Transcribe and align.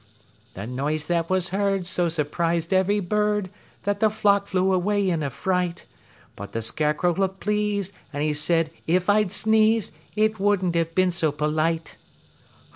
The 0.55 0.65
noise 0.65 1.05
that 1.05 1.29
was 1.29 1.49
heard 1.49 1.85
so 1.85 2.09
surprised 2.09 2.73
ev'ry 2.73 2.99
bird, 2.99 3.51
that 3.83 3.99
the 3.99 4.09
flock 4.09 4.47
flew 4.47 4.73
away 4.73 5.07
in 5.07 5.21
a 5.21 5.29
fright, 5.29 5.85
But 6.35 6.53
the 6.53 6.63
Scarecrow 6.63 7.13
looked 7.13 7.39
pleased, 7.39 7.91
and 8.11 8.23
he 8.23 8.33
said 8.33 8.71
"If 8.87 9.11
I'd 9.11 9.31
sneezed 9.31 9.93
It 10.15 10.39
wouldn't 10.39 10.73
have 10.73 10.95
been 10.95 11.11
so 11.11 11.31
polite." 11.31 11.97